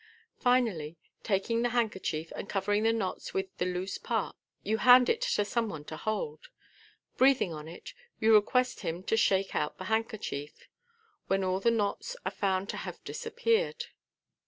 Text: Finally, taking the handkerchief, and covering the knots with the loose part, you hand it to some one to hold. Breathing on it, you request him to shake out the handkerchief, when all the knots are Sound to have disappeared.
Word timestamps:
Finally, 0.39 0.97
taking 1.21 1.61
the 1.61 1.69
handkerchief, 1.77 2.33
and 2.35 2.49
covering 2.49 2.81
the 2.81 2.91
knots 2.91 3.35
with 3.35 3.55
the 3.59 3.67
loose 3.67 3.99
part, 3.99 4.35
you 4.63 4.79
hand 4.79 5.09
it 5.09 5.21
to 5.21 5.45
some 5.45 5.69
one 5.69 5.83
to 5.83 5.95
hold. 5.95 6.47
Breathing 7.17 7.53
on 7.53 7.67
it, 7.67 7.93
you 8.19 8.33
request 8.33 8.79
him 8.79 9.03
to 9.03 9.15
shake 9.15 9.53
out 9.53 9.77
the 9.77 9.83
handkerchief, 9.93 10.67
when 11.27 11.43
all 11.43 11.59
the 11.59 11.69
knots 11.69 12.15
are 12.25 12.31
Sound 12.33 12.67
to 12.69 12.77
have 12.77 13.03
disappeared. 13.03 13.85